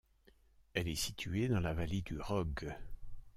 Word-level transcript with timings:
Elle 0.73 0.87
est 0.87 0.95
située 0.95 1.47
dans 1.47 1.59
la 1.59 1.75
vallée 1.75 2.01
du 2.01 2.19
Rogue. 2.19 2.73